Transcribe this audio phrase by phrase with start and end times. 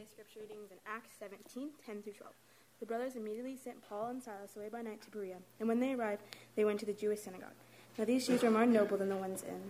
[0.00, 2.32] Today's scripture reading is in Acts 17, 10 through 12.
[2.80, 5.92] The brothers immediately sent Paul and Silas away by night to Berea, and when they
[5.92, 6.22] arrived,
[6.56, 7.52] they went to the Jewish synagogue.
[7.98, 9.60] Now these Jews were more noble than the ones in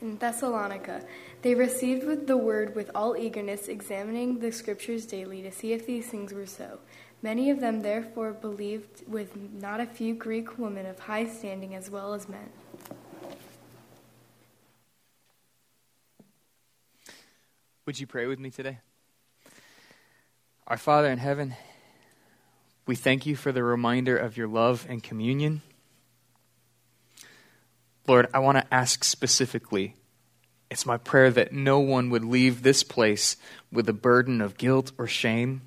[0.00, 1.02] in Thessalonica.
[1.40, 6.06] They received the word with all eagerness, examining the scriptures daily to see if these
[6.06, 6.78] things were so.
[7.20, 11.90] Many of them therefore believed, with not a few Greek women of high standing as
[11.90, 12.50] well as men.
[17.84, 18.78] Would you pray with me today?
[20.68, 21.56] Our Father in heaven,
[22.86, 25.60] we thank you for the reminder of your love and communion.
[28.06, 29.96] Lord, I want to ask specifically.
[30.70, 33.36] It's my prayer that no one would leave this place
[33.72, 35.62] with a burden of guilt or shame,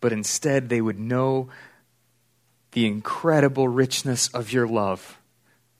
[0.00, 1.50] but instead they would know
[2.72, 5.18] the incredible richness of your love.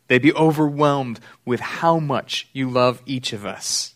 [0.09, 3.95] They'd be overwhelmed with how much you love each of us.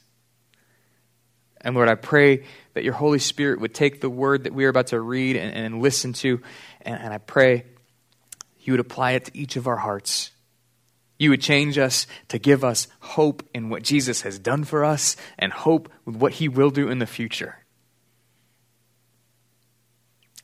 [1.60, 2.44] And Lord, I pray
[2.76, 5.50] that your Holy Spirit would take the word that we are about to read and,
[5.54, 6.42] and listen to,
[6.82, 7.64] and, and I pray
[8.60, 10.30] you would apply it to each of our hearts.
[11.18, 15.16] You would change us to give us hope in what Jesus has done for us
[15.38, 17.64] and hope with what he will do in the future.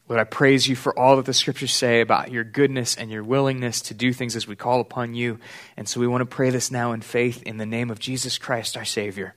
[0.08, 3.24] Lord, I praise you for all that the scriptures say about your goodness and your
[3.24, 5.38] willingness to do things as we call upon you.
[5.76, 8.38] And so we want to pray this now in faith in the name of Jesus
[8.38, 9.34] Christ, our Savior.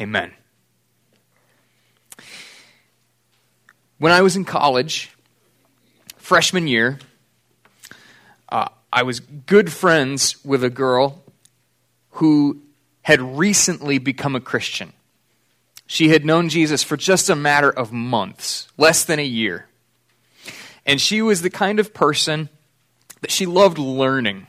[0.00, 0.32] Amen.
[3.98, 5.10] When I was in college,
[6.16, 6.98] freshman year,
[8.48, 11.22] uh, I was good friends with a girl
[12.10, 12.62] who
[13.02, 14.92] had recently become a Christian.
[15.86, 19.66] She had known Jesus for just a matter of months, less than a year.
[20.84, 22.48] And she was the kind of person
[23.20, 24.46] that she loved learning.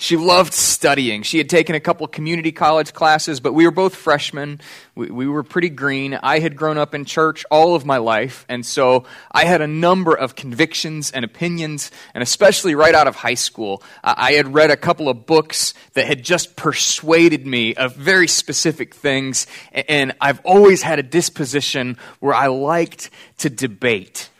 [0.00, 1.24] She loved studying.
[1.24, 4.62] She had taken a couple community college classes, but we were both freshmen.
[4.94, 6.14] We, we, were pretty green.
[6.14, 9.66] I had grown up in church all of my life, and so I had a
[9.66, 14.70] number of convictions and opinions, and especially right out of high school, I had read
[14.70, 20.40] a couple of books that had just persuaded me of very specific things, and I've
[20.46, 23.10] always had a disposition where I liked
[23.40, 24.30] to debate.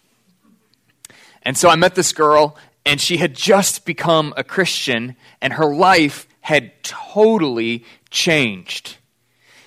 [1.43, 5.75] And so I met this girl, and she had just become a Christian, and her
[5.75, 8.97] life had totally changed.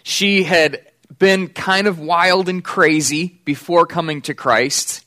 [0.04, 0.86] She had
[1.20, 5.06] been kind of wild and crazy before coming to Christ.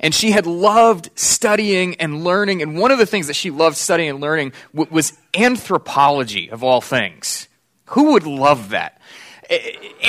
[0.00, 2.62] And she had loved studying and learning.
[2.62, 6.80] And one of the things that she loved studying and learning was anthropology, of all
[6.80, 7.48] things.
[7.86, 8.98] Who would love that?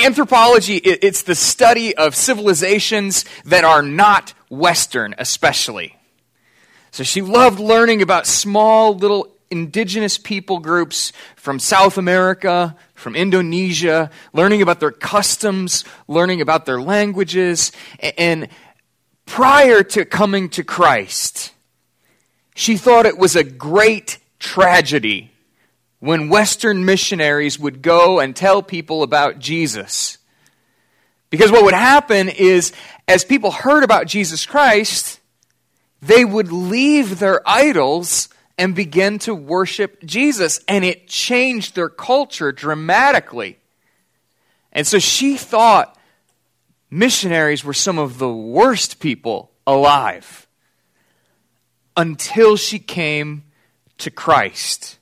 [0.02, 5.96] Anthropology, it's the study of civilizations that are not Western, especially.
[6.92, 14.10] So she loved learning about small little indigenous people groups from South America, from Indonesia,
[14.34, 17.72] learning about their customs, learning about their languages.
[18.18, 18.48] And
[19.24, 21.52] prior to coming to Christ,
[22.54, 25.32] she thought it was a great tragedy
[25.98, 30.18] when Western missionaries would go and tell people about Jesus.
[31.30, 32.72] Because what would happen is,
[33.08, 35.20] as people heard about Jesus Christ,
[36.02, 40.60] they would leave their idols and begin to worship Jesus.
[40.68, 43.58] And it changed their culture dramatically.
[44.72, 45.96] And so she thought
[46.90, 50.46] missionaries were some of the worst people alive
[51.96, 53.44] until she came
[53.98, 54.98] to Christ.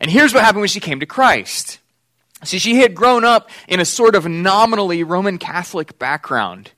[0.00, 1.78] And here's what happened when she came to Christ.
[2.42, 6.72] See, she had grown up in a sort of nominally Roman Catholic background.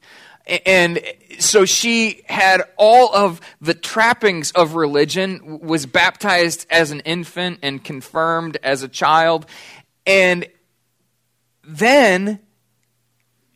[0.47, 1.01] And
[1.41, 7.83] so she had all of the trappings of religion, was baptized as an infant and
[7.83, 9.47] confirmed as a child.
[10.07, 10.47] And
[11.65, 12.39] then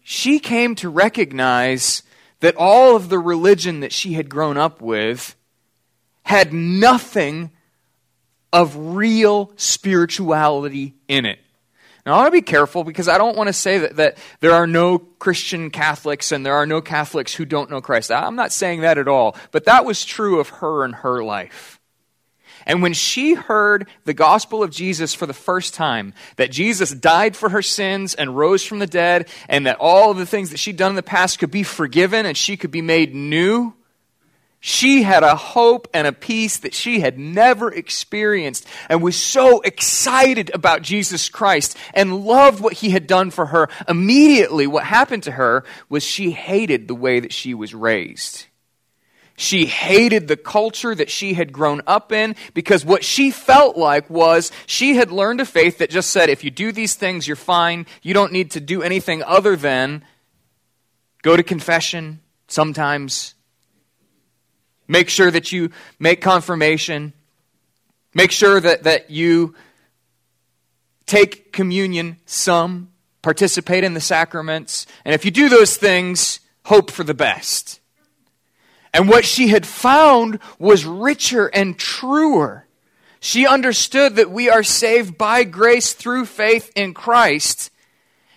[0.03, 2.03] she came to recognize
[2.41, 5.37] that all of the religion that she had grown up with
[6.23, 7.51] had nothing
[8.53, 11.39] of real spirituality in it.
[12.07, 14.53] Now, I want to be careful because I don't want to say that, that there
[14.53, 18.11] are no Christian Catholics and there are no Catholics who don't know Christ.
[18.11, 19.37] I'm not saying that at all.
[19.51, 21.81] But that was true of her and her life.
[22.67, 27.37] And when she heard the gospel of Jesus for the first time, that Jesus died
[27.37, 30.59] for her sins and rose from the dead, and that all of the things that
[30.59, 33.75] she'd done in the past could be forgiven and she could be made new,
[34.61, 39.63] she had a hope and a peace that she had never experienced and was so
[39.63, 43.71] excited about Jesus Christ and loved what he had done for her.
[43.89, 48.47] Immediately, what happened to her was she hated the way that she was raised.
[49.35, 54.11] She hated the culture that she had grown up in because what she felt like
[54.11, 57.37] was she had learned a faith that just said, if you do these things, you're
[57.37, 57.87] fine.
[58.03, 60.05] You don't need to do anything other than
[61.23, 63.35] go to confession sometimes,
[64.91, 65.71] make sure that you
[66.01, 67.13] make confirmation,
[68.13, 69.55] make sure that, that you
[71.07, 72.91] take communion some,
[73.23, 77.81] participate in the sacraments, and if you do those things, hope for the best.
[78.93, 82.67] And what she had found was richer and truer.
[83.21, 87.71] She understood that we are saved by grace through faith in Christ.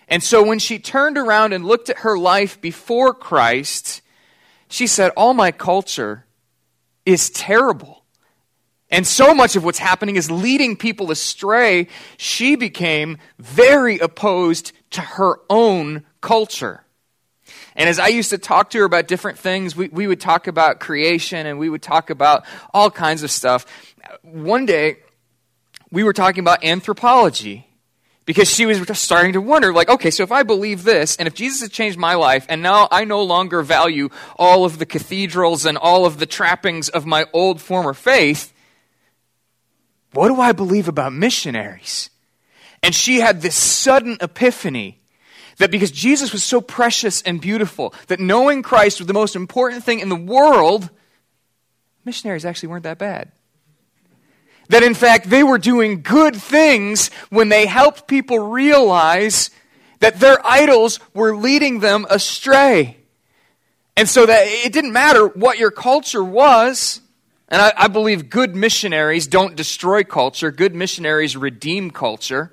[0.06, 4.02] And so when she turned around and looked at her life before Christ,
[4.68, 6.24] she said, All my culture
[7.06, 8.04] is terrible.
[8.90, 11.88] And so much of what's happening is leading people astray.
[12.16, 16.84] She became very opposed to her own culture.
[17.76, 20.46] And as I used to talk to her about different things, we, we would talk
[20.46, 23.66] about creation and we would talk about all kinds of stuff.
[24.22, 24.98] One day,
[25.90, 27.66] we were talking about anthropology
[28.26, 31.26] because she was just starting to wonder like okay so if i believe this and
[31.26, 34.86] if jesus has changed my life and now i no longer value all of the
[34.86, 38.52] cathedrals and all of the trappings of my old former faith
[40.12, 42.10] what do i believe about missionaries
[42.82, 45.00] and she had this sudden epiphany
[45.58, 49.84] that because Jesus was so precious and beautiful, that knowing Christ was the most important
[49.84, 50.90] thing in the world,
[52.04, 53.30] missionaries actually weren't that bad.
[54.68, 59.50] That in fact, they were doing good things when they helped people realize
[60.00, 62.98] that their idols were leading them astray.
[63.96, 67.00] And so that it didn't matter what your culture was.
[67.48, 72.52] And I, I believe good missionaries don't destroy culture, good missionaries redeem culture.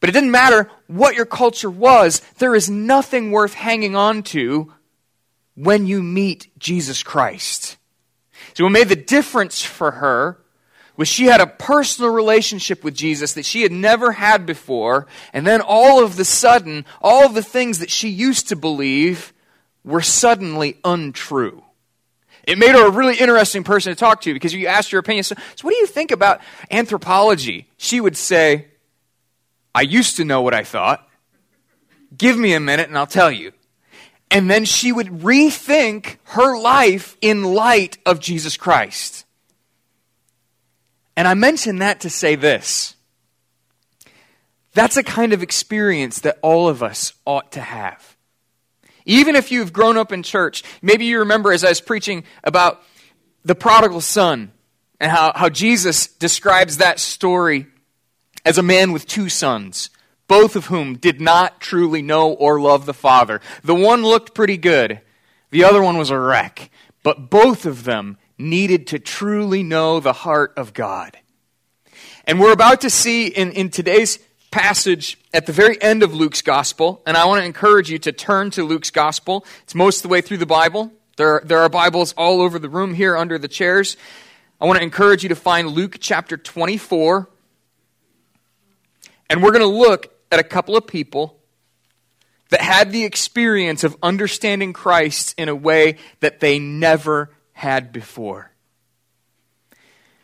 [0.00, 4.72] But it didn't matter what your culture was, there is nothing worth hanging on to
[5.54, 7.77] when you meet Jesus Christ.
[8.54, 10.38] So, what made the difference for her
[10.96, 15.46] was she had a personal relationship with Jesus that she had never had before, and
[15.46, 19.32] then all of the sudden, all of the things that she used to believe
[19.84, 21.62] were suddenly untrue.
[22.48, 25.22] It made her a really interesting person to talk to because you asked her opinion.
[25.22, 26.40] So, so what do you think about
[26.70, 27.68] anthropology?
[27.76, 28.68] She would say,
[29.74, 31.06] I used to know what I thought.
[32.16, 33.52] Give me a minute and I'll tell you.
[34.30, 39.24] And then she would rethink her life in light of Jesus Christ.
[41.16, 42.94] And I mention that to say this.
[44.74, 48.16] That's a kind of experience that all of us ought to have.
[49.04, 52.82] Even if you've grown up in church, maybe you remember as I was preaching about
[53.44, 54.52] the prodigal son
[55.00, 57.66] and how, how Jesus describes that story
[58.44, 59.90] as a man with two sons,
[60.28, 63.40] both of whom did not truly know or love the Father.
[63.64, 65.00] The one looked pretty good,
[65.50, 66.70] the other one was a wreck,
[67.02, 71.18] but both of them needed to truly know the heart of God.
[72.24, 74.18] And we're about to see in, in today's
[74.50, 78.12] passage at the very end of Luke's gospel, and I want to encourage you to
[78.12, 79.46] turn to Luke's gospel.
[79.62, 80.92] It's most of the way through the Bible.
[81.16, 83.96] There, there are Bibles all over the room here under the chairs.
[84.60, 87.28] I want to encourage you to find Luke chapter 24,
[89.30, 91.38] and we're going to look at a couple of people
[92.50, 98.52] that had the experience of understanding Christ in a way that they never had before.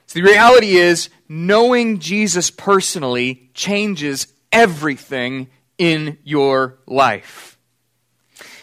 [0.07, 7.59] So the reality is, knowing Jesus personally changes everything in your life.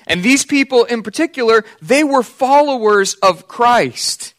[0.07, 4.33] And these people in particular, they were followers of Christ.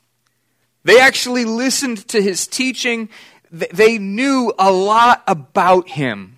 [0.85, 3.09] They actually listened to his teaching
[3.53, 6.32] they knew a lot about him,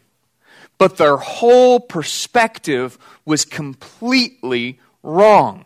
[0.78, 5.64] but their whole perspective was completely wrong.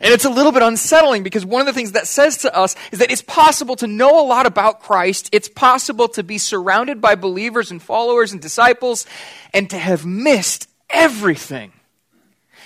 [0.00, 2.76] And it's a little bit unsettling because one of the things that says to us
[2.92, 5.28] is that it's possible to know a lot about Christ.
[5.32, 9.06] It's possible to be surrounded by believers and followers and disciples
[9.52, 11.72] and to have missed everything.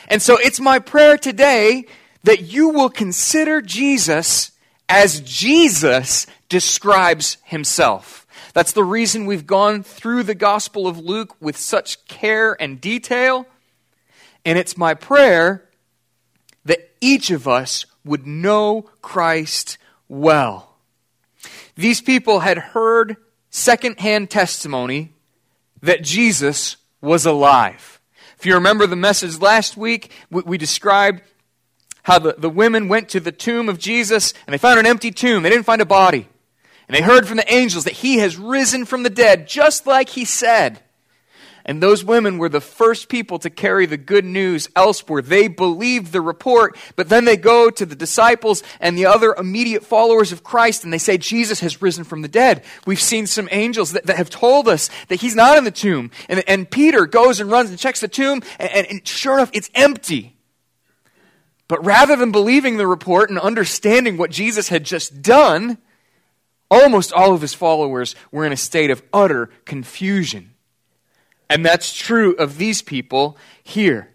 [0.08, 1.86] And so it's my prayer today
[2.24, 4.52] that you will consider Jesus
[4.88, 8.21] as Jesus describes himself.
[8.52, 13.46] That's the reason we've gone through the Gospel of Luke with such care and detail.
[14.44, 15.68] And it's my prayer
[16.64, 19.78] that each of us would know Christ
[20.08, 20.76] well.
[21.76, 23.16] These people had heard
[23.50, 25.12] secondhand testimony
[25.80, 28.00] that Jesus was alive.
[28.38, 31.22] If you remember the message last week, we, we described
[32.02, 35.10] how the, the women went to the tomb of Jesus and they found an empty
[35.10, 35.42] tomb.
[35.42, 36.28] They didn't find a body.
[36.88, 40.10] And they heard from the angels that he has risen from the dead, just like
[40.10, 40.80] he said.
[41.64, 45.22] And those women were the first people to carry the good news elsewhere.
[45.22, 49.84] They believed the report, but then they go to the disciples and the other immediate
[49.84, 52.64] followers of Christ and they say, Jesus has risen from the dead.
[52.84, 56.10] We've seen some angels that, that have told us that he's not in the tomb.
[56.28, 59.50] And, and Peter goes and runs and checks the tomb, and, and, and sure enough,
[59.52, 60.36] it's empty.
[61.68, 65.78] But rather than believing the report and understanding what Jesus had just done,
[66.72, 70.54] almost all of his followers were in a state of utter confusion.
[71.50, 74.08] And that's true of these people here.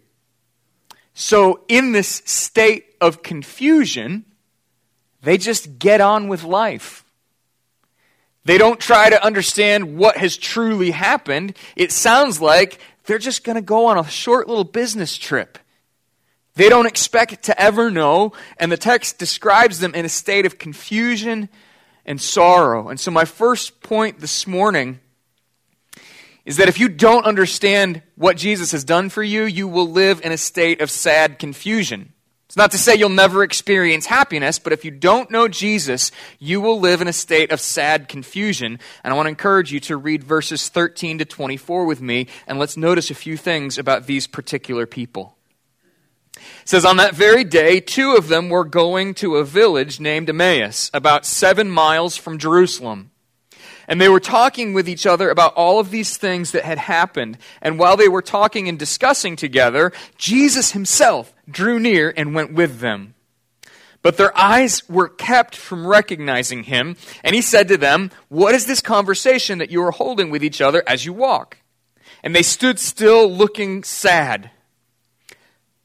[1.14, 4.24] So, in this state of confusion,
[5.22, 7.04] they just get on with life.
[8.44, 11.56] They don't try to understand what has truly happened.
[11.76, 15.58] It sounds like they're just going to go on a short little business trip.
[16.54, 20.58] They don't expect to ever know, and the text describes them in a state of
[20.58, 21.48] confusion
[22.08, 22.88] and sorrow.
[22.88, 24.98] And so, my first point this morning
[26.44, 30.22] is that if you don't understand what Jesus has done for you, you will live
[30.24, 32.14] in a state of sad confusion.
[32.46, 36.62] It's not to say you'll never experience happiness, but if you don't know Jesus, you
[36.62, 38.78] will live in a state of sad confusion.
[39.04, 42.58] And I want to encourage you to read verses 13 to 24 with me, and
[42.58, 45.37] let's notice a few things about these particular people.
[46.62, 50.28] It says, On that very day, two of them were going to a village named
[50.28, 53.10] Emmaus, about seven miles from Jerusalem.
[53.88, 57.38] And they were talking with each other about all of these things that had happened.
[57.62, 62.80] And while they were talking and discussing together, Jesus himself drew near and went with
[62.80, 63.14] them.
[64.02, 66.96] But their eyes were kept from recognizing him.
[67.24, 70.60] And he said to them, What is this conversation that you are holding with each
[70.60, 71.56] other as you walk?
[72.22, 74.50] And they stood still looking sad.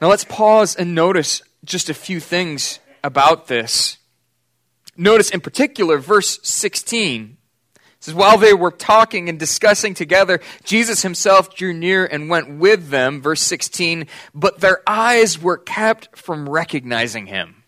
[0.00, 3.98] Now let's pause and notice just a few things about this.
[4.96, 7.36] Notice in particular verse 16.
[7.74, 12.58] It says, While they were talking and discussing together, Jesus himself drew near and went
[12.58, 13.22] with them.
[13.22, 17.64] Verse 16, but their eyes were kept from recognizing him.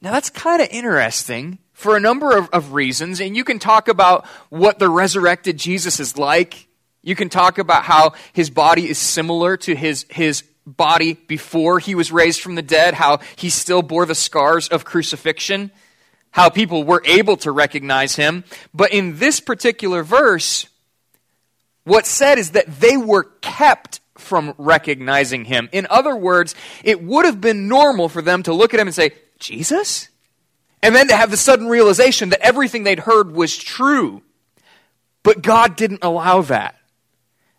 [0.00, 3.88] Now that's kind of interesting for a number of, of reasons, and you can talk
[3.88, 6.68] about what the resurrected Jesus is like.
[7.02, 11.94] You can talk about how his body is similar to his, his body before he
[11.94, 15.70] was raised from the dead, how he still bore the scars of crucifixion,
[16.30, 18.44] how people were able to recognize him.
[18.72, 20.66] But in this particular verse,
[21.84, 25.68] what's said is that they were kept from recognizing him.
[25.72, 28.94] In other words, it would have been normal for them to look at him and
[28.94, 30.08] say, Jesus?
[30.82, 34.22] And then to have the sudden realization that everything they'd heard was true.
[35.22, 36.76] But God didn't allow that.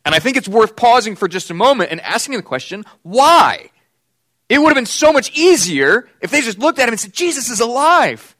[0.03, 3.69] And I think it's worth pausing for just a moment and asking the question, why?
[4.49, 7.13] It would have been so much easier if they just looked at him and said,
[7.13, 8.35] Jesus is alive.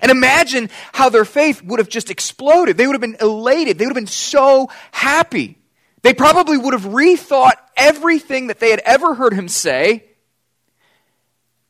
[0.00, 2.76] And imagine how their faith would have just exploded.
[2.76, 3.78] They would have been elated.
[3.78, 5.58] They would have been so happy.
[6.02, 10.04] They probably would have rethought everything that they had ever heard him say,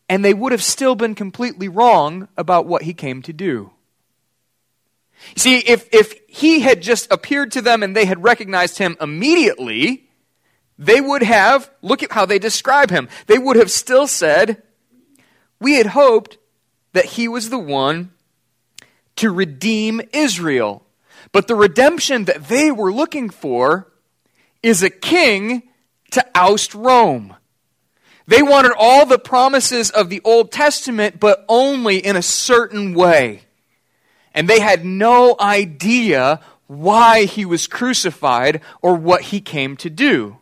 [0.09, 3.73] and they would have still been completely wrong about what he came to do.
[5.35, 10.09] See, if, if he had just appeared to them and they had recognized him immediately,
[10.79, 13.09] they would have, look at how they describe him.
[13.27, 14.63] They would have still said,
[15.61, 16.39] We had hoped
[16.93, 18.13] that he was the one
[19.17, 20.83] to redeem Israel.
[21.33, 23.93] But the redemption that they were looking for
[24.63, 25.63] is a king
[26.13, 27.35] to oust Rome.
[28.27, 33.46] They wanted all the promises of the Old Testament, but only in a certain way
[34.37, 40.37] and they had no idea why he was crucified or what he came to do.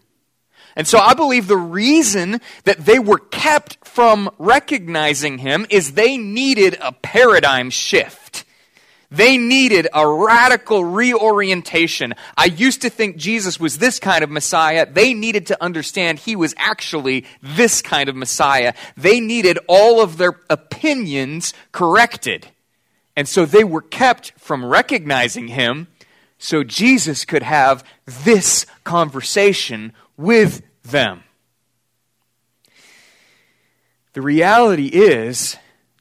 [0.77, 6.17] And so I believe the reason that they were kept from recognizing him is they
[6.19, 8.45] needed a paradigm shift.
[9.11, 12.15] They needed a radical reorientation.
[12.37, 14.91] I used to think Jesus was this kind of Messiah.
[14.91, 18.75] They needed to understand he was actually this kind of Messiah.
[18.97, 22.49] They needed all of their opinions corrected.
[23.17, 25.89] And so they were kept from recognizing him
[26.39, 31.23] so Jesus could have this conversation with them.
[34.13, 35.57] The reality is,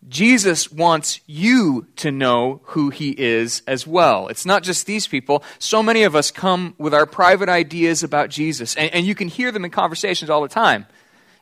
[0.08, 4.28] Jesus wants you to know who he is as well.
[4.28, 5.44] It's not just these people.
[5.60, 9.30] So many of us come with our private ideas about Jesus, and, and you can
[9.30, 10.86] hear them in conversations all the time.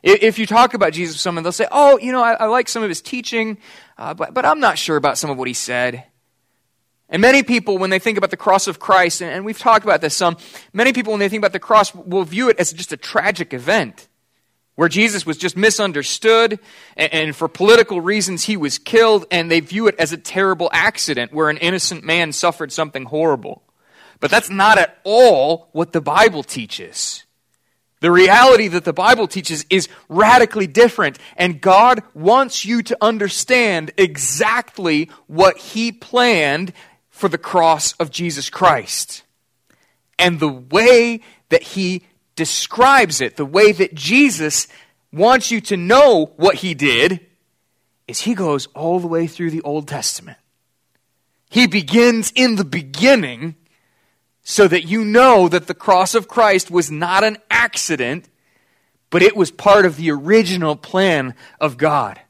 [0.02, 2.68] If you talk about Jesus with someone, they'll say, Oh, you know, I, I like
[2.68, 3.58] some of his teaching,
[3.96, 6.04] uh, but, but I'm not sure about some of what he said.
[7.08, 9.84] And many people, when they think about the cross of Christ, and, and we've talked
[9.84, 10.38] about this some,
[10.72, 13.52] many people, when they think about the cross, will view it as just a tragic
[13.52, 14.08] event
[14.74, 16.58] where Jesus was just misunderstood,
[16.96, 20.70] and, and, for political reasons he was killed, and they view it as a terrible
[20.72, 23.62] accident where an innocent man suffered something horrible.
[24.18, 27.24] But that's not at all what the Bible teaches.
[28.02, 33.92] The reality that the Bible teaches is radically different, and God wants you to understand
[33.96, 36.72] exactly what He planned
[37.08, 39.22] for the cross of Jesus Christ.
[40.18, 42.02] And the way that He
[42.34, 44.68] describes it, the way that Jesus
[45.12, 47.20] wants you to know what he did,
[48.08, 50.38] is he goes all the way through the Old Testament.
[51.50, 53.56] He begins in the beginning
[54.42, 58.28] so that you know that the cross of Christ was not an accident,
[59.10, 62.20] but it was part of the original plan of God.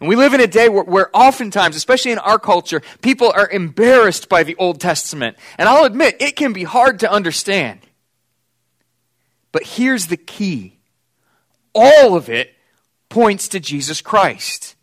[0.00, 3.48] And we live in a day where, where, oftentimes, especially in our culture, people are
[3.48, 5.36] embarrassed by the Old Testament.
[5.56, 7.80] And I'll admit, it can be hard to understand.
[9.50, 10.78] But here's the key
[11.74, 12.54] all of it
[13.08, 14.74] points to Jesus Christ.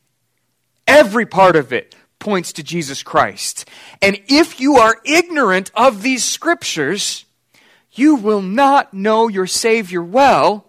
[0.88, 1.95] Every part of it
[2.25, 3.70] points to Jesus Christ.
[4.01, 7.24] And if you are ignorant of these scriptures,
[7.91, 10.65] you will not know your Savior well,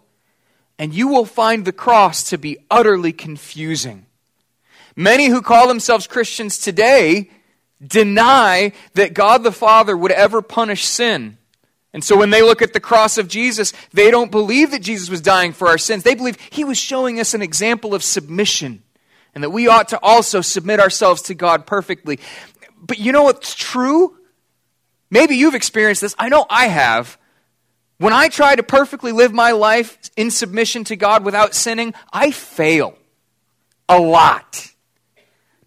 [0.79, 4.05] and you will find the cross to be utterly confusing.
[4.95, 7.31] Many who call themselves Christians today
[7.85, 11.39] deny that God the Father would ever punish sin.
[11.95, 15.09] And so when they look at the cross of Jesus, they don't believe that Jesus
[15.09, 16.03] was dying for our sins.
[16.03, 18.83] They believe he was showing us an example of submission
[19.37, 22.19] and that we ought to also submit ourselves to God perfectly.
[22.81, 24.17] But you know what's true?
[25.11, 26.15] Maybe you've experienced this.
[26.19, 27.19] I know I have.
[27.99, 32.31] When I try to perfectly live my life in submission to God without sinning, I
[32.31, 32.97] fail
[33.91, 34.73] a lot.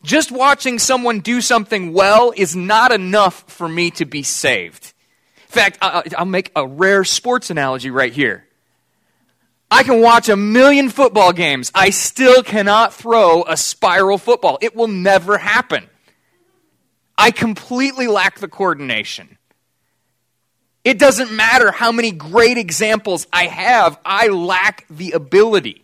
[0.02, 4.94] Just watching someone do something well is not enough for me to be saved.
[5.44, 8.48] In fact, I'll make a rare sports analogy right here.
[9.72, 11.72] I can watch a million football games.
[11.76, 14.58] I still cannot throw a spiral football.
[14.62, 15.88] It will never happen.
[17.18, 19.38] I completely lack the coordination.
[20.84, 25.84] It doesn't matter how many great examples I have, I lack the ability.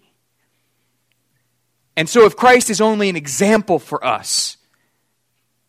[1.98, 4.58] And so, if Christ is only an example for us,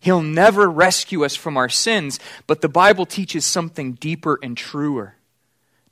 [0.07, 5.17] He'll never rescue us from our sins, but the Bible teaches something deeper and truer.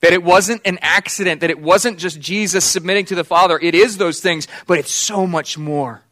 [0.04, 3.58] That it wasn't an accident, that it wasn't just Jesus submitting to the Father.
[3.58, 6.02] It is those things, but it's so much more.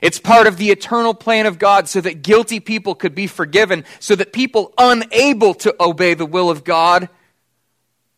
[0.00, 3.84] It's part of the eternal plan of God so that guilty people could be forgiven,
[3.98, 7.08] so that people unable to obey the will of God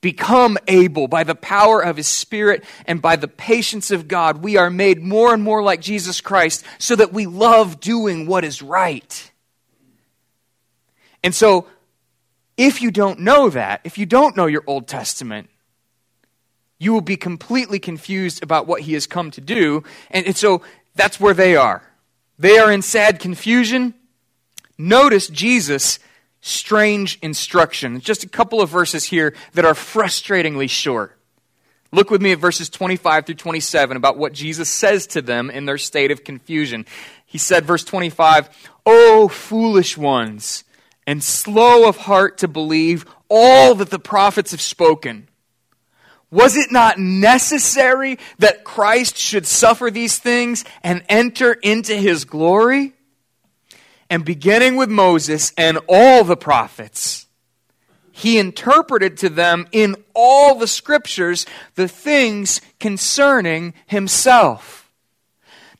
[0.02, 4.42] become able by the power of His Spirit and by the patience of God.
[4.42, 8.44] We are made more and more like Jesus Christ so that we love doing what
[8.44, 9.30] is right.
[11.22, 11.66] And so,
[12.56, 15.48] if you don't know that, if you don't know your Old Testament,
[16.78, 19.82] you will be completely confused about what He has come to do.
[20.10, 20.62] And, and so,
[20.94, 21.82] that's where they are.
[22.38, 23.94] They are in sad confusion.
[24.78, 25.98] Notice Jesus
[26.40, 28.00] strange instruction.
[28.00, 31.16] Just a couple of verses here that are frustratingly short.
[31.90, 35.64] Look with me at verses 25 through 27 about what Jesus says to them in
[35.64, 36.84] their state of confusion.
[37.24, 38.50] He said, verse 25,
[38.84, 40.63] O foolish ones,
[41.06, 45.28] and slow of heart to believe all that the prophets have spoken.
[46.30, 52.94] Was it not necessary that Christ should suffer these things and enter into his glory?
[54.10, 57.26] and beginning with Moses and all the prophets,
[58.12, 64.88] he interpreted to them in all the scriptures the things concerning himself.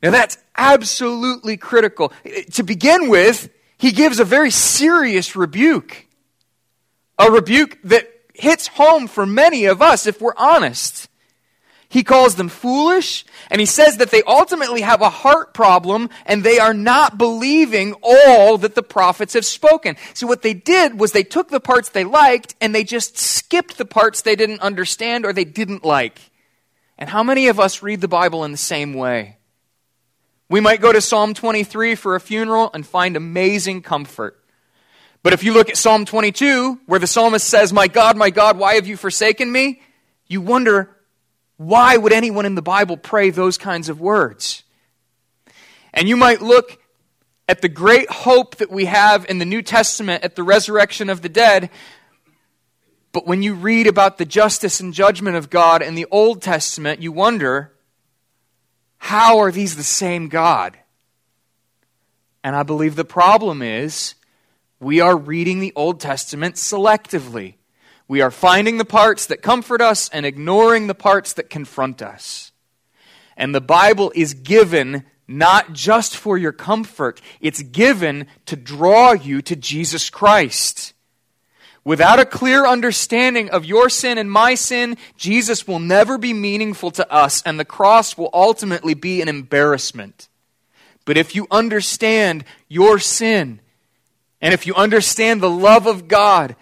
[0.03, 2.11] Now that's absolutely critical.
[2.51, 6.05] To begin with, he gives a very serious rebuke.
[7.17, 11.07] A rebuke that hits home for many of us if we're honest.
[11.87, 16.43] He calls them foolish, and he says that they ultimately have a heart problem and
[16.43, 19.95] they are not believing all that the prophets have spoken.
[20.13, 23.77] So, what they did was they took the parts they liked and they just skipped
[23.77, 26.19] the parts they didn't understand or they didn't like.
[26.97, 29.34] And how many of us read the Bible in the same way?
[30.49, 34.39] We might go to Psalm 23 for a funeral and find amazing comfort.
[35.23, 38.59] But if you look at Psalm 22, where the psalmist says, My God, my God,
[38.59, 39.81] why have you forsaken me?
[40.27, 40.95] You wonder,
[41.57, 44.63] why would anyone in the Bible pray those kinds of words?
[45.93, 46.77] And you might look
[47.47, 51.21] at the great hope that we have in the New Testament at the resurrection of
[51.21, 51.69] the dead,
[53.11, 57.01] but when you read about the justice and judgment of God in the Old Testament,
[57.01, 57.71] you wonder,
[58.97, 60.77] how are these the same God?
[62.43, 64.15] And I believe the problem is
[64.79, 67.55] we are reading the Old Testament selectively.
[68.07, 72.51] We are finding the parts that comfort us and ignoring the parts that confront us.
[73.35, 79.41] And the Bible is given not just for your comfort, it's given to draw you
[79.41, 80.93] to Jesus Christ.
[81.85, 86.89] Without a clear understanding of your sin and my sin, Jesus will never be meaningful
[86.91, 90.27] to us, and the cross will ultimately be an embarrassment.
[91.05, 93.61] But if you understand your sin,
[94.41, 96.55] and if you understand the love of God,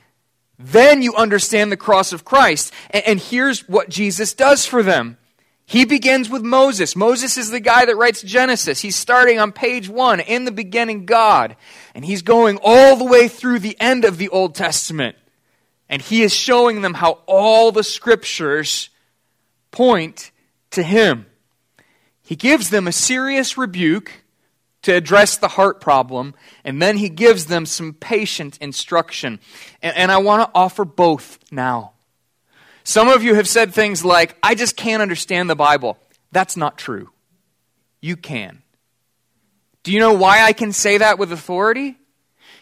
[0.60, 2.74] then you understand the cross of Christ.
[2.90, 5.18] And, here's what Jesus does for them.
[5.66, 6.96] He begins with Moses.
[6.96, 8.82] Moses is the guy that writes Genesis.
[8.82, 11.56] He's starting on page one, in the beginning, God.
[11.96, 15.16] And he's going all the way through the end of the Old Testament.
[15.90, 18.90] And he is showing them how all the scriptures
[19.72, 20.32] point
[20.72, 21.28] to him.
[22.24, 24.12] He gives them a serious rebuke
[24.84, 29.40] to address the heart problem, and then he gives them some patient instruction.
[29.82, 31.92] And, and I want to offer both now.
[32.84, 35.98] Some of you have said things like, I just can't understand the Bible.
[36.32, 37.12] That's not true.
[38.02, 38.63] You can.
[39.84, 41.98] Do you know why I can say that with authority?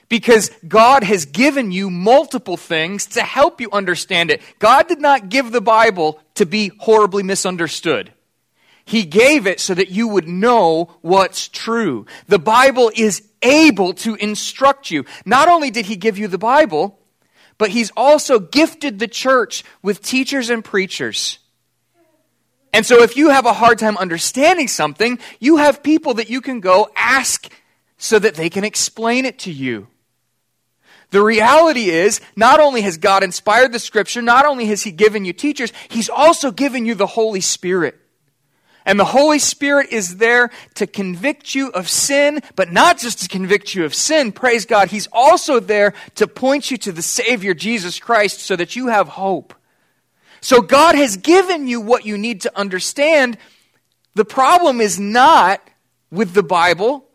[0.10, 4.42] Because God has given you multiple things to help you understand it.
[4.60, 8.12] God did not give the Bible to be horribly misunderstood.
[8.84, 12.08] He gave it so that you would know what's true.
[12.28, 15.06] The Bible is able to instruct you.
[15.26, 17.00] Not only did He give you the Bible,
[17.58, 21.40] but He's also gifted the church with teachers and preachers.
[22.74, 26.42] And so if you have a hard time understanding something, you have people that you
[26.42, 27.52] can go ask
[27.98, 29.88] so that they can explain it to you.
[31.12, 35.26] The reality is, not only has God inspired the scripture, not only has He given
[35.26, 37.98] you teachers, He's also given you the Holy Spirit.
[38.86, 43.28] And the Holy Spirit is there to convict you of sin, but not just to
[43.28, 44.90] convict you of sin, praise God.
[44.90, 49.10] He's also there to point you to the Savior, Jesus Christ, so that you have
[49.10, 49.54] hope.
[50.42, 53.38] So God has given you what you need to understand.
[54.16, 55.62] The problem is not
[56.12, 57.06] with the Bible.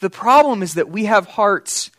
[0.00, 1.90] The problem is that we have hearts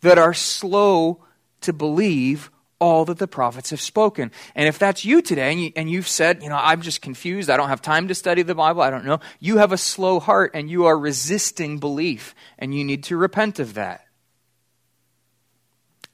[0.00, 1.24] that are slow
[1.62, 4.32] to believe all that the prophets have spoken.
[4.54, 7.50] And if that's you today and, you, and you've said, you know, I'm just confused,
[7.50, 10.18] I don't have time to study the Bible, I don't know, you have a slow
[10.18, 14.06] heart and you are resisting belief, and you need to repent of that.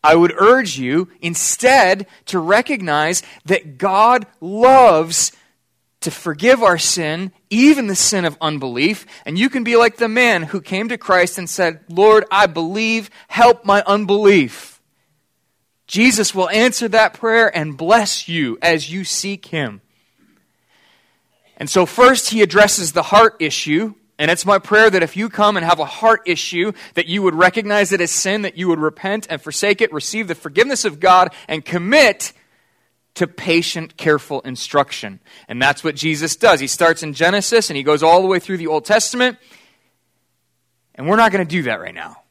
[0.02, 5.32] I would urge you instead to recognize that God loves
[6.00, 9.06] to forgive our sin, even the sin of unbelief.
[9.24, 12.46] And you can be like the man who came to Christ and said, Lord, I
[12.46, 14.80] believe, help my unbelief.
[15.86, 19.80] Jesus will answer that prayer and bless you as you seek Him.
[21.56, 23.94] And so, first, He addresses the heart issue.
[24.18, 27.22] And it's my prayer that if you come and have a heart issue, that you
[27.22, 30.84] would recognize it as sin, that you would repent and forsake it, receive the forgiveness
[30.84, 32.32] of God, and commit
[33.16, 35.20] to patient, careful instruction.
[35.48, 36.60] And that's what Jesus does.
[36.60, 39.38] He starts in Genesis and he goes all the way through the Old Testament.
[40.94, 42.22] And we're not going to do that right now.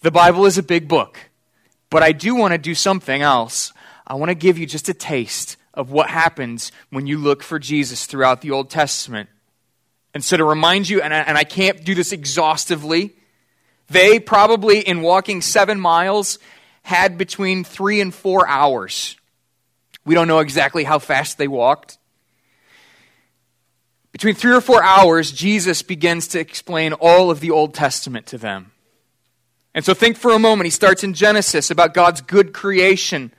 [0.00, 1.18] The Bible is a big book.
[1.90, 3.72] But I do want to do something else.
[4.06, 7.58] I want to give you just a taste of what happens when you look for
[7.58, 9.28] Jesus throughout the Old Testament.
[10.14, 13.14] And so, to remind you, and I, and I can't do this exhaustively,
[13.90, 16.38] they probably, in walking seven miles,
[16.82, 19.16] had between three and four hours.
[20.04, 21.98] We don't know exactly how fast they walked.
[24.12, 28.38] Between three or four hours, Jesus begins to explain all of the Old Testament to
[28.38, 28.72] them.
[29.74, 30.66] And so think for a moment.
[30.66, 33.32] He starts in Genesis about God's good creation.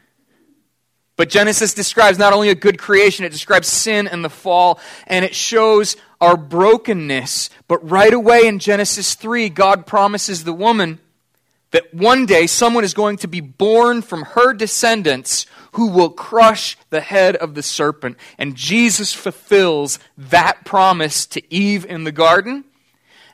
[1.16, 5.26] But Genesis describes not only a good creation, it describes sin and the fall, and
[5.26, 7.50] it shows our brokenness.
[7.68, 11.00] But right away in Genesis 3, God promises the woman
[11.72, 16.78] that one day someone is going to be born from her descendants who will crush
[16.90, 18.18] the head of the serpent.
[18.38, 22.64] And Jesus fulfills that promise to Eve in the garden.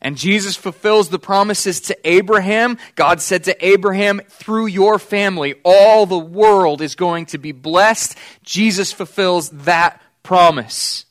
[0.01, 2.77] And Jesus fulfills the promises to Abraham.
[2.95, 8.17] God said to Abraham, through your family, all the world is going to be blessed.
[8.43, 11.05] Jesus fulfills that promise.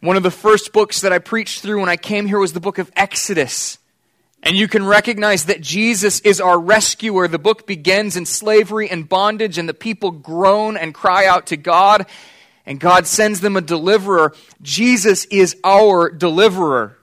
[0.00, 2.60] One of the first books that I preached through when I came here was the
[2.60, 3.78] book of Exodus.
[4.44, 7.26] And you can recognize that Jesus is our rescuer.
[7.26, 11.56] The book begins in slavery and bondage, and the people groan and cry out to
[11.56, 12.06] God,
[12.64, 14.34] and God sends them a deliverer.
[14.62, 16.96] Jesus is our deliverer.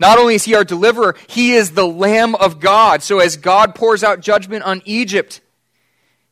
[0.00, 3.02] Not only is he our deliverer, he is the Lamb of God.
[3.02, 5.42] So as God pours out judgment on Egypt,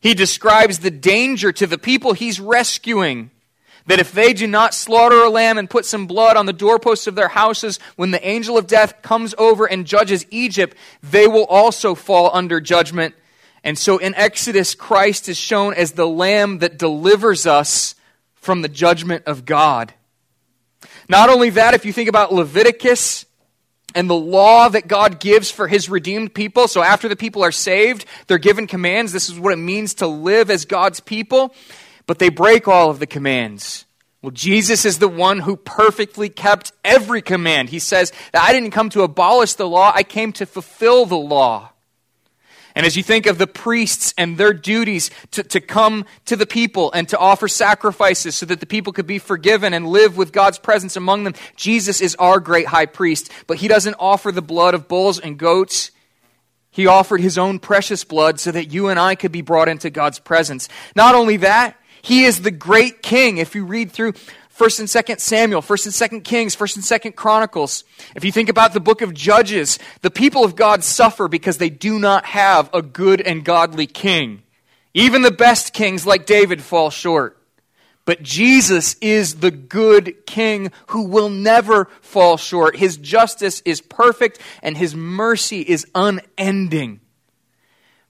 [0.01, 3.31] he describes the danger to the people he's rescuing
[3.87, 7.07] that if they do not slaughter a lamb and put some blood on the doorposts
[7.07, 11.47] of their houses, when the angel of death comes over and judges Egypt, they will
[11.47, 13.15] also fall under judgment.
[13.63, 17.95] And so in Exodus, Christ is shown as the lamb that delivers us
[18.35, 19.95] from the judgment of God.
[21.09, 23.25] Not only that, if you think about Leviticus,
[23.95, 26.69] and the law that God gives for his redeemed people.
[26.69, 29.11] So after the people are saved, they're given commands.
[29.11, 31.55] This is what it means to live as God's people
[32.07, 33.85] but they break all of the commands.
[34.23, 37.69] Well, Jesus is the one who perfectly kept every command.
[37.69, 41.17] He says that I didn't come to abolish the law, I came to fulfill the
[41.17, 41.71] law.
[42.77, 46.47] And as you think of the priests and their duties to, to come to the
[46.47, 50.31] people and to offer sacrifices so that the people could be forgiven and live with
[50.31, 53.33] God's presence among them, Jesus is our great high priest.
[53.47, 55.91] But he doesn't offer the blood of bulls and goats.
[56.71, 59.89] He offered his own precious blood so that you and I could be brought into
[59.89, 60.69] God's presence.
[60.95, 63.39] Not only that, he is the great king.
[63.39, 67.17] If you read through 1st and 2nd Samuel, 1st and 2nd Kings, 1st and 2nd
[67.17, 67.83] Chronicles,
[68.15, 71.69] if you think about the book of Judges, the people of God suffer because they
[71.69, 74.45] do not have a good and godly king.
[74.95, 77.43] Even the best kings like David fall short.
[78.05, 82.77] But Jesus is the good king who will never fall short.
[82.77, 87.01] His justice is perfect and his mercy is unending.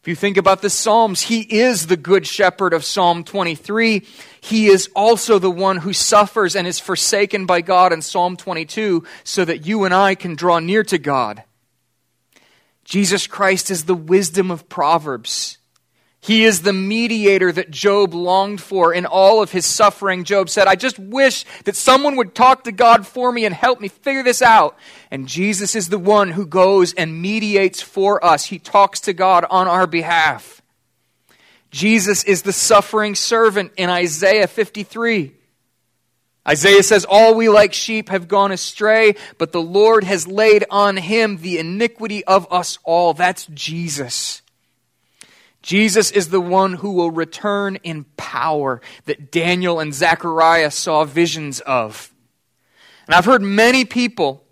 [0.07, 4.07] If you think about the Psalms, he is the good shepherd of Psalm 23.
[4.41, 9.03] He is also the one who suffers and is forsaken by God in Psalm 22
[9.25, 11.43] so that you and I can draw near to God.
[12.85, 15.59] Jesus Christ is the wisdom of Proverbs.
[16.27, 20.25] He is the mediator that Job longed for in all of his suffering.
[20.25, 23.81] Job said, I just wish that someone would talk to God for me and help
[23.81, 24.77] me figure this out.
[25.13, 28.47] And Jesus is the one who goes and mediates for us.
[28.47, 30.63] He talks to God on our behalf.
[31.71, 35.33] Jesus is the suffering servant in Isaiah 53.
[36.49, 40.97] Isaiah says, All we like sheep have gone astray, but the Lord has laid on
[40.97, 43.15] him the iniquity of us all.
[43.15, 44.43] That's Jesus.
[45.67, 51.59] Jesus is the one who will return in power that Daniel and Zechariah saw visions
[51.59, 52.15] of.
[53.09, 54.45] And I've heard many people,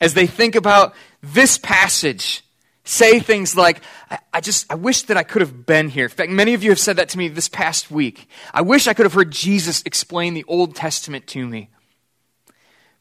[0.00, 2.44] as they think about this passage,
[2.84, 3.80] say things like,
[4.12, 6.04] I, I, just, I wish that I could have been here.
[6.04, 8.28] In fact, many of you have said that to me this past week.
[8.54, 11.68] I wish I could have heard Jesus explain the Old Testament to me.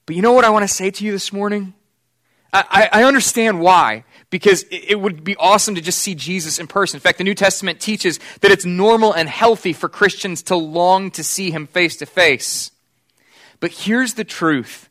[0.07, 1.75] But you know what I want to say to you this morning?
[2.51, 6.97] I, I understand why because it would be awesome to just see Jesus in person.
[6.97, 11.11] In fact, the New Testament teaches that it's normal and healthy for Christians to long
[11.11, 12.71] to see him face to face.
[13.59, 14.89] But here's the truth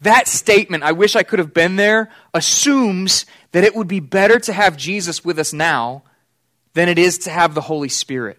[0.00, 4.40] that statement, I wish I could have been there, assumes that it would be better
[4.40, 6.02] to have Jesus with us now
[6.72, 8.38] than it is to have the Holy Spirit.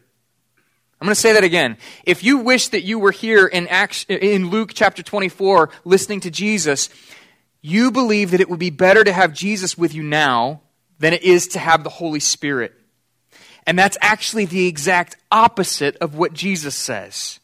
[0.99, 1.77] I'm going to say that again.
[2.03, 6.31] If you wish that you were here in, Acts, in Luke chapter 24 listening to
[6.31, 6.89] Jesus,
[7.61, 10.61] you believe that it would be better to have Jesus with you now
[10.99, 12.73] than it is to have the Holy Spirit.
[13.67, 17.39] And that's actually the exact opposite of what Jesus says.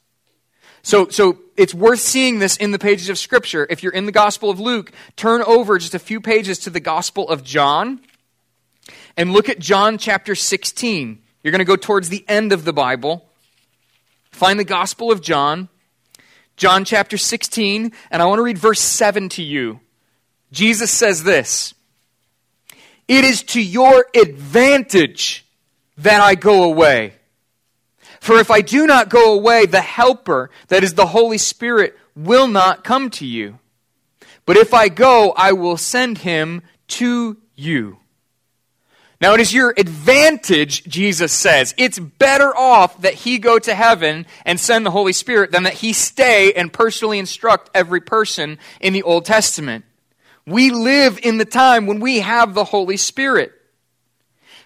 [0.82, 3.68] So, so it's worth seeing this in the pages of Scripture.
[3.70, 6.80] If you're in the Gospel of Luke, turn over just a few pages to the
[6.80, 8.00] Gospel of John
[9.18, 11.22] and look at John chapter 16.
[11.44, 13.28] You're going to go towards the end of the Bible.
[14.32, 15.70] Find the Gospel of John,
[16.58, 19.80] John chapter 16, and I want to read verse 7 to you.
[20.52, 21.74] Jesus says this
[23.08, 25.46] It is to your advantage
[25.98, 27.14] that I go away.
[28.20, 32.48] For if I do not go away, the Helper, that is the Holy Spirit, will
[32.48, 33.60] not come to you.
[34.46, 38.00] But if I go, I will send him to you.
[39.20, 41.74] Now, it is your advantage, Jesus says.
[41.78, 45.74] It's better off that he go to heaven and send the Holy Spirit than that
[45.74, 49.86] he stay and personally instruct every person in the Old Testament.
[50.48, 53.52] We live in the time when we have the Holy Spirit.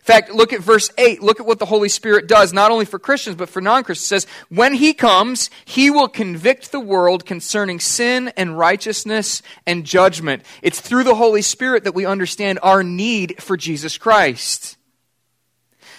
[0.02, 1.24] In fact, look at verse 8.
[1.24, 4.06] Look at what the Holy Spirit does, not only for Christians, but for non Christians.
[4.06, 9.84] It says, When he comes, he will convict the world concerning sin and righteousness and
[9.84, 10.44] judgment.
[10.62, 14.78] It's through the Holy Spirit that we understand our need for Jesus Christ.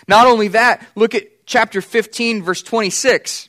[0.07, 3.49] Not only that, look at chapter 15, verse 26.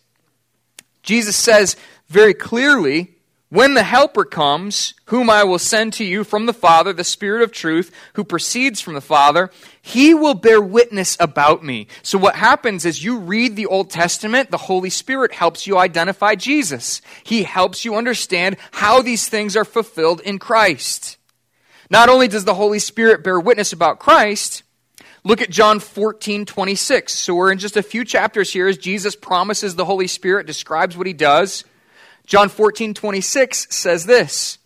[1.04, 1.76] Jesus says
[2.10, 3.13] very clearly,
[3.54, 7.44] when the Helper comes, whom I will send to you from the Father, the Spirit
[7.44, 11.86] of truth, who proceeds from the Father, he will bear witness about me.
[12.02, 16.34] So, what happens is you read the Old Testament, the Holy Spirit helps you identify
[16.34, 17.04] Jesus.
[17.22, 21.18] He helps you understand how these things are fulfilled in Christ.
[21.92, 24.64] Not only does the Holy Spirit bear witness about Christ,
[25.24, 27.14] look at John 14, 26.
[27.14, 30.98] So, we're in just a few chapters here as Jesus promises the Holy Spirit, describes
[30.98, 31.66] what he does.
[32.26, 34.58] John 14, 26 says this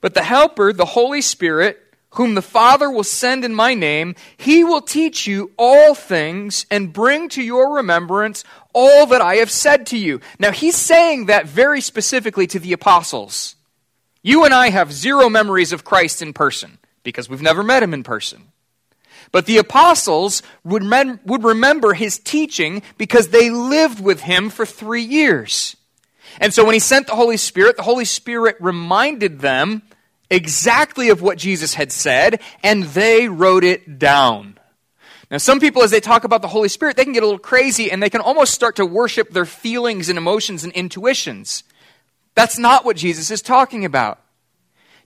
[0.00, 1.78] But the Helper, the Holy Spirit,
[2.12, 6.92] whom the Father will send in my name, he will teach you all things and
[6.92, 10.20] bring to your remembrance all that I have said to you.
[10.38, 13.56] Now, he's saying that very specifically to the apostles.
[14.22, 17.94] You and I have zero memories of Christ in person because we've never met him
[17.94, 18.48] in person.
[19.30, 20.82] But the apostles would,
[21.24, 25.76] would remember his teaching because they lived with him for three years.
[26.40, 29.82] And so when he sent the Holy Spirit, the Holy Spirit reminded them
[30.30, 34.58] exactly of what Jesus had said, and they wrote it down.
[35.30, 37.38] Now, some people, as they talk about the Holy Spirit, they can get a little
[37.38, 41.64] crazy and they can almost start to worship their feelings and emotions and intuitions.
[42.34, 44.20] That's not what Jesus is talking about.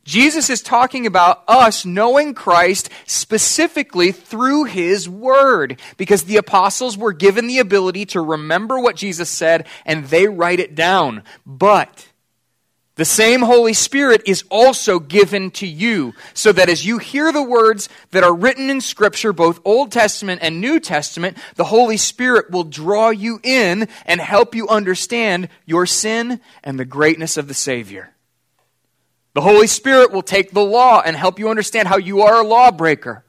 [0.04, 7.12] Jesus is talking about us knowing Christ specifically through His Word, because the apostles were
[7.12, 11.22] given the ability to remember what Jesus said and they write it down.
[11.46, 12.08] But
[12.96, 17.42] the same Holy Spirit is also given to you, so that as you hear the
[17.42, 22.50] words that are written in Scripture, both Old Testament and New Testament, the Holy Spirit
[22.50, 27.54] will draw you in and help you understand your sin and the greatness of the
[27.54, 28.12] Savior.
[29.35, 32.47] The Holy Spirit will take the law and help you understand how you are a
[32.47, 33.25] lawbreaker.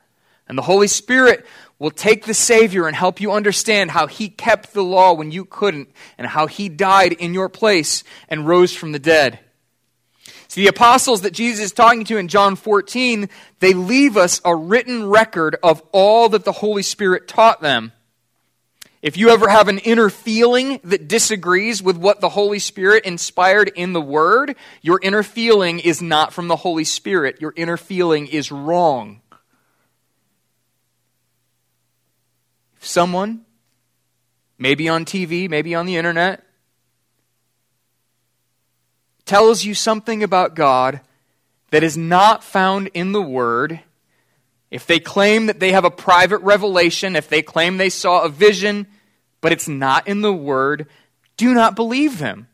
[0.47, 1.45] And the Holy Spirit
[1.79, 5.45] will take the Savior and help you understand how He kept the law when you
[5.45, 9.39] couldn't, and how He died in your place and rose from the dead.
[10.49, 14.55] See, the apostles that Jesus is talking to in John 14, they leave us a
[14.55, 17.91] written record of all that the Holy Spirit taught them.
[19.03, 23.69] If you ever have an inner feeling that disagrees with what the Holy Spirit inspired
[23.75, 27.41] in the Word, your inner feeling is not from the Holy Spirit.
[27.41, 29.19] Your inner feeling is wrong.
[32.77, 33.41] If someone,
[34.57, 36.41] maybe on TV, maybe on the internet,
[39.25, 41.01] tells you something about God
[41.71, 43.81] that is not found in the Word,
[44.71, 48.29] if they claim that they have a private revelation, if they claim they saw a
[48.29, 48.87] vision,
[49.43, 50.87] but it's not in the Word,
[51.35, 52.47] do not believe them.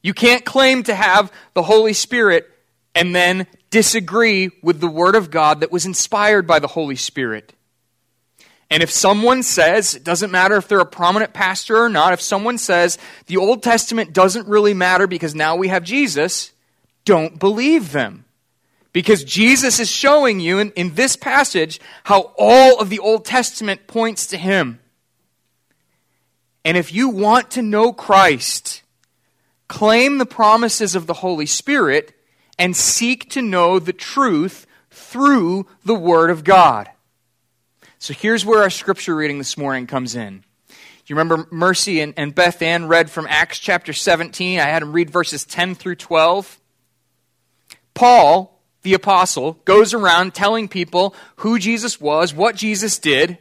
[0.00, 2.48] You can't claim to have the Holy Spirit
[2.94, 7.52] and then disagree with the Word of God that was inspired by the Holy Spirit.
[8.70, 12.20] And if someone says, it doesn't matter if they're a prominent pastor or not, if
[12.20, 16.52] someone says the Old Testament doesn't really matter because now we have Jesus,
[17.04, 18.24] don't believe them.
[18.92, 23.88] Because Jesus is showing you in, in this passage how all of the Old Testament
[23.88, 24.79] points to Him.
[26.64, 28.82] And if you want to know Christ,
[29.68, 32.14] claim the promises of the Holy Spirit
[32.58, 36.90] and seek to know the truth through the Word of God.
[37.98, 40.44] So here's where our scripture reading this morning comes in.
[41.06, 44.60] You remember Mercy and, and Beth Ann read from Acts chapter 17?
[44.60, 46.60] I had them read verses 10 through 12.
[47.94, 53.38] Paul, the apostle, goes around telling people who Jesus was, what Jesus did.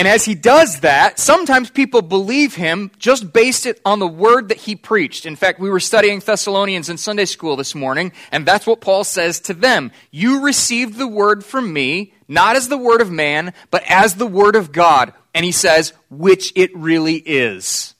[0.00, 4.48] And as he does that, sometimes people believe him just based it on the word
[4.48, 5.26] that he preached.
[5.26, 9.04] In fact, we were studying Thessalonians in Sunday school this morning, and that's what Paul
[9.04, 9.92] says to them.
[10.10, 14.26] You received the word from me, not as the word of man, but as the
[14.26, 15.12] word of God.
[15.34, 17.94] And he says, which it really is.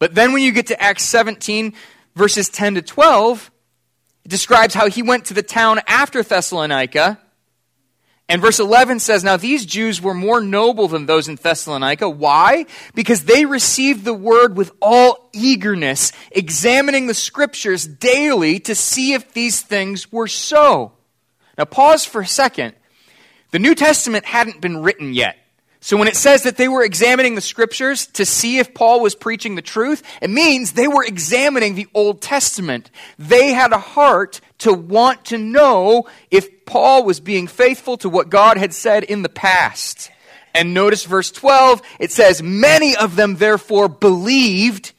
[0.00, 1.72] But then when you get to Acts 17,
[2.16, 3.52] verses 10 to 12,
[4.24, 7.20] it describes how he went to the town after Thessalonica.
[8.28, 12.10] And verse 11 says, Now these Jews were more noble than those in Thessalonica.
[12.10, 12.66] Why?
[12.94, 19.32] Because they received the word with all eagerness, examining the scriptures daily to see if
[19.32, 20.92] these things were so.
[21.56, 22.74] Now pause for a second.
[23.50, 25.36] The New Testament hadn't been written yet.
[25.88, 29.14] So when it says that they were examining the scriptures to see if Paul was
[29.14, 32.90] preaching the truth, it means they were examining the Old Testament.
[33.18, 38.28] They had a heart to want to know if Paul was being faithful to what
[38.28, 40.10] God had said in the past.
[40.54, 44.92] And notice verse 12, it says, Many of them therefore believed,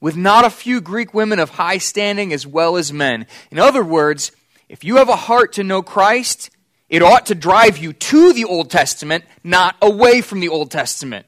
[0.00, 3.28] with not a few Greek women of high standing as well as men.
[3.52, 4.32] In other words,
[4.68, 6.50] if you have a heart to know Christ,
[6.94, 11.26] it ought to drive you to the Old Testament, not away from the Old Testament.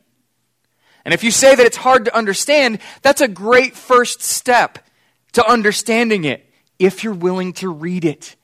[1.05, 4.79] And if you say that it's hard to understand, that's a great first step
[5.33, 6.49] to understanding it
[6.79, 8.37] if you're willing to read it.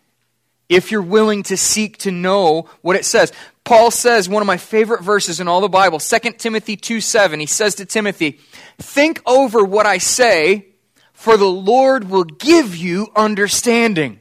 [0.68, 3.32] If you're willing to seek to know what it says.
[3.62, 7.38] Paul says one of my favorite verses in all the Bible, 2 Timothy 2 7.
[7.38, 8.40] He says to Timothy,
[8.78, 10.66] Think over what I say,
[11.12, 14.18] for the Lord will give you understanding.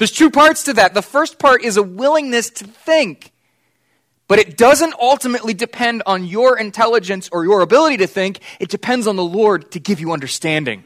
[0.00, 0.94] There's two parts to that.
[0.94, 3.32] The first part is a willingness to think,
[4.28, 8.40] but it doesn't ultimately depend on your intelligence or your ability to think.
[8.58, 10.84] It depends on the Lord to give you understanding.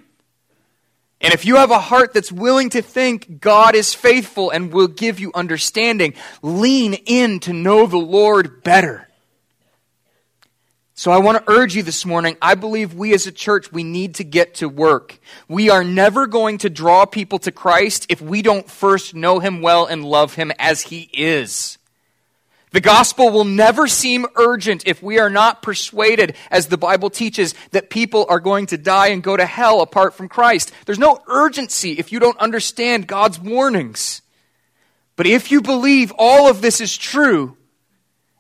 [1.21, 4.89] And if you have a heart that's willing to think God is faithful and will
[4.89, 9.09] give you understanding, lean in to know the Lord better.
[10.97, 12.37] So I want to urge you this morning.
[12.41, 15.19] I believe we as a church, we need to get to work.
[15.49, 19.61] We are never going to draw people to Christ if we don't first know him
[19.61, 21.79] well and love him as he is.
[22.71, 27.55] The gospel will never seem urgent if we are not persuaded, as the Bible teaches,
[27.73, 30.73] that people are going to die and go to hell apart from Christ.
[30.87, 34.23] There's no urgency if you don't understand God's warnings.
[35.17, 37.57] But if you believe all of this is true,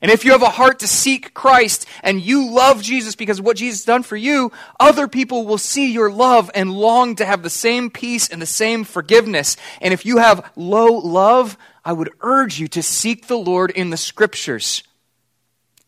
[0.04, 3.46] and if you have a heart to seek Christ and you love Jesus because of
[3.46, 7.24] what Jesus has done for you, other people will see your love and long to
[7.24, 9.56] have the same peace and the same forgiveness.
[9.80, 13.88] And if you have low love, I would urge you to seek the Lord in
[13.88, 14.82] the scriptures.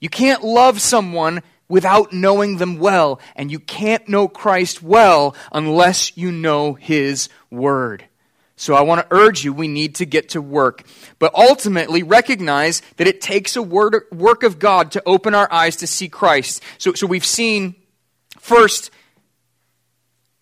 [0.01, 6.17] You can't love someone without knowing them well, and you can't know Christ well unless
[6.17, 8.07] you know His Word.
[8.57, 10.85] So I want to urge you, we need to get to work.
[11.19, 15.77] But ultimately, recognize that it takes a word, work of God to open our eyes
[15.77, 16.63] to see Christ.
[16.79, 17.75] So, so we've seen,
[18.39, 18.91] first,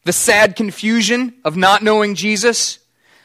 [0.05, 2.79] the sad confusion of not knowing Jesus.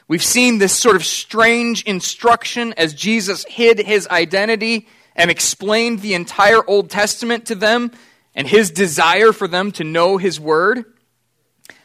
[0.07, 6.15] We've seen this sort of strange instruction as Jesus hid his identity and explained the
[6.15, 7.91] entire Old Testament to them
[8.33, 10.85] and his desire for them to know his word.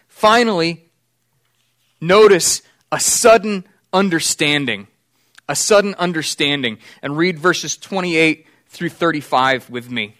[0.08, 0.90] Finally,
[2.00, 4.86] notice a sudden understanding.
[5.48, 6.78] A sudden understanding.
[7.02, 10.16] And read verses 28 through 35 with me.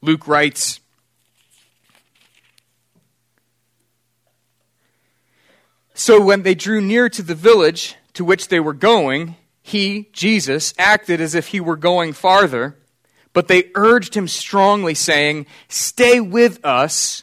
[0.00, 0.80] Luke writes,
[5.94, 10.74] So when they drew near to the village to which they were going, he, Jesus,
[10.76, 12.76] acted as if he were going farther,
[13.32, 17.22] but they urged him strongly, saying, Stay with us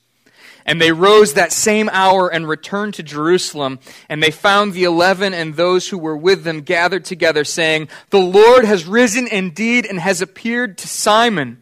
[0.65, 3.79] And they rose that same hour and returned to Jerusalem.
[4.09, 8.19] And they found the eleven and those who were with them gathered together, saying, The
[8.19, 11.61] Lord has risen indeed and has appeared to Simon.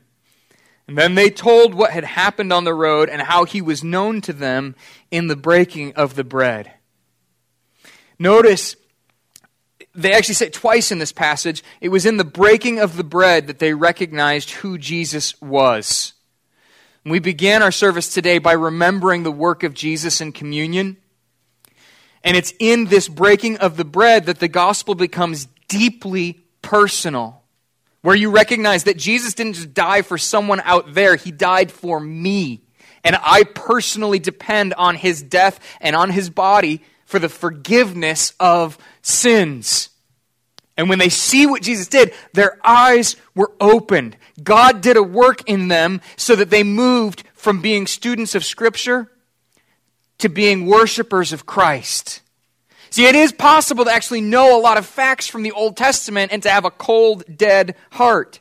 [0.87, 4.21] And then they told what had happened on the road and how he was known
[4.21, 4.75] to them
[5.11, 6.73] in the breaking of the bread.
[8.17, 8.75] Notice,
[9.93, 13.47] they actually say twice in this passage, it was in the breaking of the bread
[13.47, 16.13] that they recognized who Jesus was.
[17.05, 20.97] We began our service today by remembering the work of Jesus in communion.
[22.23, 27.41] And it's in this breaking of the bread that the gospel becomes deeply personal,
[28.01, 31.99] where you recognize that Jesus didn't just die for someone out there, he died for
[31.99, 32.61] me.
[33.03, 38.77] And I personally depend on his death and on his body for the forgiveness of
[39.01, 39.89] sins.
[40.79, 44.15] And when they see what Jesus did, their eyes were opened.
[44.41, 49.11] God did a work in them so that they moved from being students of Scripture
[50.19, 52.21] to being worshipers of Christ.
[52.91, 56.31] See, it is possible to actually know a lot of facts from the Old Testament
[56.31, 58.39] and to have a cold, dead heart.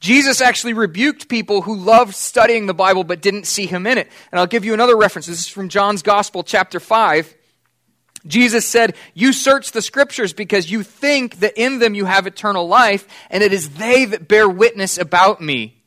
[0.00, 4.10] Jesus actually rebuked people who loved studying the Bible but didn't see him in it.
[4.30, 5.28] And I'll give you another reference.
[5.28, 7.36] This is from John's Gospel, chapter 5.
[8.26, 12.68] Jesus said, You search the scriptures because you think that in them you have eternal
[12.68, 15.82] life, and it is they that bear witness about me.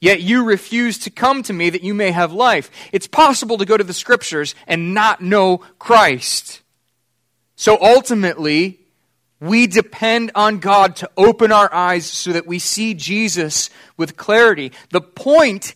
[0.00, 2.70] yet you refuse to come to me that you may have life.
[2.92, 6.60] It's possible to go to the scriptures and not know Christ.
[7.54, 8.80] So ultimately,
[9.40, 14.72] we depend on God to open our eyes so that we see Jesus with clarity.
[14.90, 15.74] The point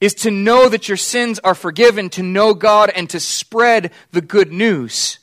[0.00, 4.20] is to know that your sins are forgiven, to know God, and to spread the
[4.20, 5.18] good news.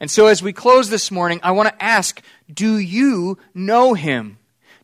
[0.00, 2.22] And so, as we close this morning, I want to ask
[2.52, 4.38] do you know Him?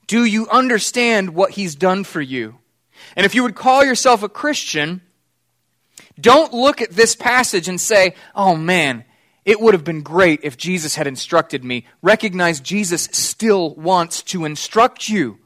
[0.07, 2.59] Do you understand what He's done for you?
[3.17, 5.01] And if you would call yourself a Christian,
[6.21, 9.05] don't look at this passage and say, oh man,
[9.45, 11.87] it would have been great if Jesus had instructed me.
[12.03, 15.39] Recognize Jesus still wants to instruct you.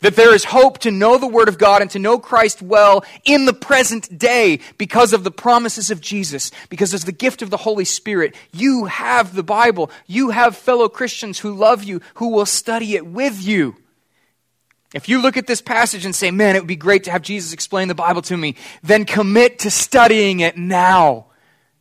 [0.00, 3.04] That there is hope to know the Word of God and to know Christ well
[3.24, 7.50] in the present day because of the promises of Jesus, because as the gift of
[7.50, 9.90] the Holy Spirit, you have the Bible.
[10.06, 13.74] You have fellow Christians who love you, who will study it with you.
[14.94, 17.22] If you look at this passage and say, man, it would be great to have
[17.22, 21.26] Jesus explain the Bible to me, then commit to studying it now.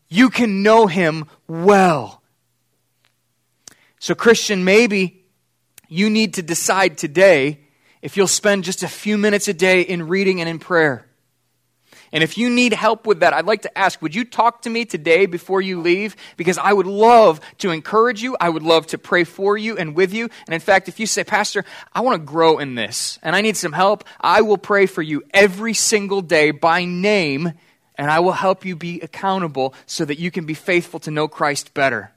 [0.09, 2.21] You can know Him well.
[3.99, 5.25] So, Christian, maybe
[5.87, 7.61] you need to decide today
[8.01, 11.07] if you'll spend just a few minutes a day in reading and in prayer.
[12.11, 14.69] And if you need help with that, I'd like to ask, would you talk to
[14.69, 16.15] me today before you leave?
[16.37, 18.37] Because I would love to encourage you.
[18.39, 20.29] I would love to pray for you and with you.
[20.45, 23.41] And in fact, if you say, Pastor, I want to grow in this and I
[23.41, 27.53] need some help, I will pray for you every single day by name
[27.95, 31.27] and I will help you be accountable so that you can be faithful to know
[31.27, 32.11] Christ better.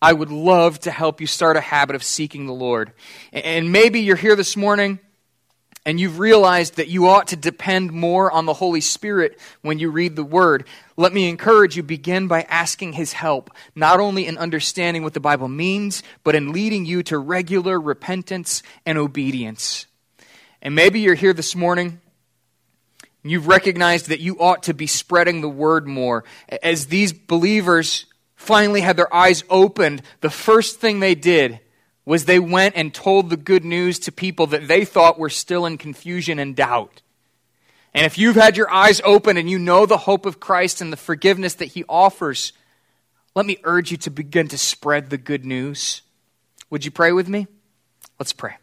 [0.00, 2.92] I would love to help you start a habit of seeking the Lord.
[3.32, 4.98] And maybe you're here this morning
[5.86, 9.90] and you've realized that you ought to depend more on the Holy Spirit when you
[9.90, 10.66] read the Word.
[10.96, 15.20] Let me encourage you begin by asking His help, not only in understanding what the
[15.20, 19.86] Bible means, but in leading you to regular repentance and obedience.
[20.62, 22.00] And maybe you're here this morning
[23.26, 26.24] You've recognized that you ought to be spreading the word more.
[26.62, 28.04] As these believers
[28.44, 31.60] finally had their eyes opened, the first thing they did
[32.04, 35.66] was they went and told the good news to people that they thought were still
[35.66, 37.02] in confusion and doubt.
[37.94, 40.92] And if you've had your eyes open and you know the hope of Christ and
[40.92, 42.52] the forgiveness that he offers,
[43.34, 46.02] let me urge you to begin to spread the good news.
[46.70, 47.46] Would you pray with me?
[48.18, 48.56] Let's pray.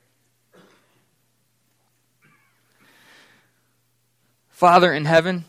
[4.49, 5.45] Father in heaven,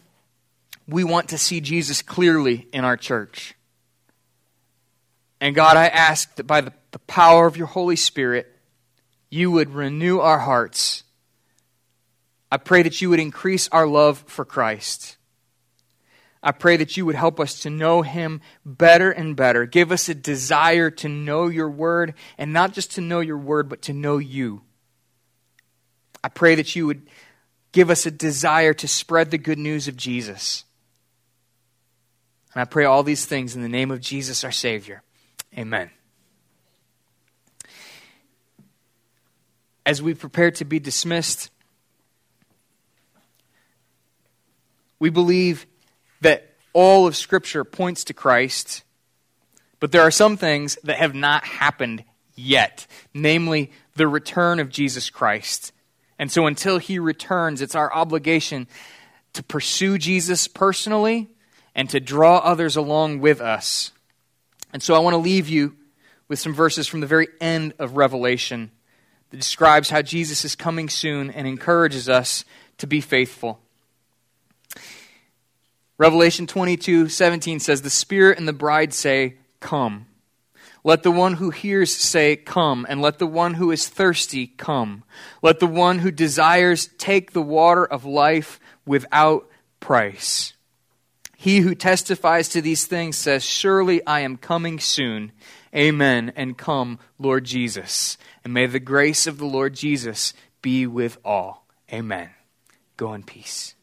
[0.88, 3.54] we want to see Jesus clearly in our church.
[5.42, 8.46] And God, I ask that by the, the power of your Holy Spirit,
[9.28, 11.02] you would renew our hearts.
[12.52, 15.16] I pray that you would increase our love for Christ.
[16.44, 19.66] I pray that you would help us to know him better and better.
[19.66, 23.68] Give us a desire to know your word, and not just to know your word,
[23.68, 24.62] but to know you.
[26.22, 27.08] I pray that you would
[27.72, 30.64] give us a desire to spread the good news of Jesus.
[32.54, 35.02] And I pray all these things in the name of Jesus, our Savior.
[35.56, 35.90] Amen.
[39.84, 41.50] As we prepare to be dismissed,
[44.98, 45.66] we believe
[46.20, 48.84] that all of Scripture points to Christ,
[49.80, 55.10] but there are some things that have not happened yet, namely the return of Jesus
[55.10, 55.72] Christ.
[56.18, 58.68] And so until he returns, it's our obligation
[59.32, 61.28] to pursue Jesus personally
[61.74, 63.90] and to draw others along with us.
[64.72, 65.76] And so I want to leave you
[66.28, 68.70] with some verses from the very end of Revelation
[69.30, 72.44] that describes how Jesus is coming soon and encourages us
[72.78, 73.60] to be faithful.
[75.98, 80.06] Revelation 22 17 says, The Spirit and the bride say, Come.
[80.84, 85.04] Let the one who hears say, Come, and let the one who is thirsty come.
[85.42, 89.48] Let the one who desires take the water of life without
[89.78, 90.54] price.
[91.42, 95.32] He who testifies to these things says, Surely I am coming soon.
[95.74, 96.32] Amen.
[96.36, 98.16] And come, Lord Jesus.
[98.44, 101.66] And may the grace of the Lord Jesus be with all.
[101.92, 102.30] Amen.
[102.96, 103.74] Go in peace.